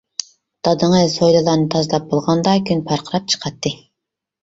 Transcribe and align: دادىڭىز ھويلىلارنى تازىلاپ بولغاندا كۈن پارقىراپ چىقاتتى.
دادىڭىز 0.67 1.17
ھويلىلارنى 1.25 1.69
تازىلاپ 1.77 2.09
بولغاندا 2.17 2.57
كۈن 2.73 2.85
پارقىراپ 2.91 3.33
چىقاتتى. 3.37 3.79